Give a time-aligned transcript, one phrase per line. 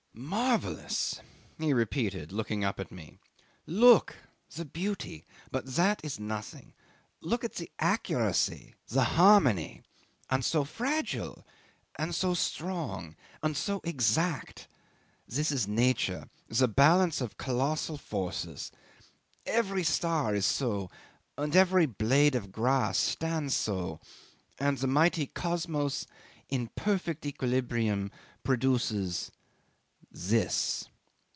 [0.13, 1.21] '"Marvellous!"
[1.57, 3.17] he repeated, looking up at me.
[3.65, 4.17] "Look!
[4.53, 6.73] The beauty but that is nothing
[7.21, 9.81] look at the accuracy, the harmony.
[10.29, 11.47] And so fragile!
[11.97, 13.15] And so strong!
[13.41, 14.67] And so exact!
[15.29, 18.69] This is Nature the balance of colossal forces.
[19.45, 20.91] Every star is so
[21.37, 24.01] and every blade of grass stands so
[24.59, 26.05] and the mighty Kosmos
[26.49, 28.11] ib perfect equilibrium
[28.43, 29.31] produces
[30.13, 30.89] this.